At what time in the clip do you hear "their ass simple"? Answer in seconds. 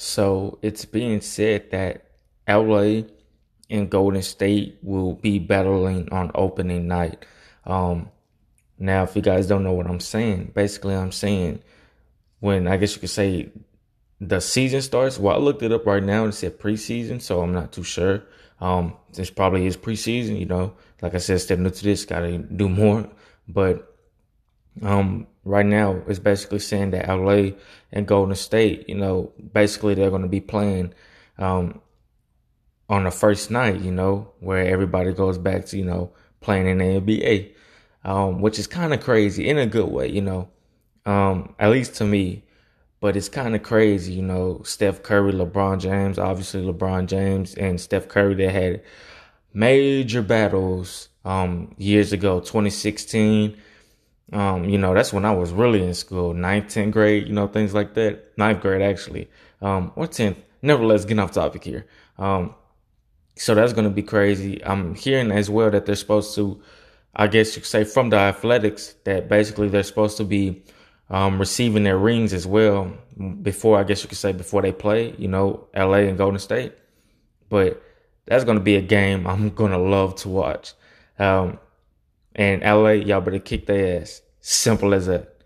83.66-84.94